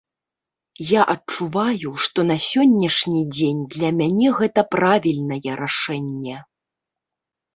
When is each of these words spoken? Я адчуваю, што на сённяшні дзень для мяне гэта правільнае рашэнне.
Я 0.91 1.01
адчуваю, 1.13 1.89
што 2.05 2.23
на 2.29 2.37
сённяшні 2.45 3.21
дзень 3.35 3.61
для 3.75 3.89
мяне 3.99 4.27
гэта 4.39 4.61
правільнае 4.77 5.53
рашэнне. 5.61 6.35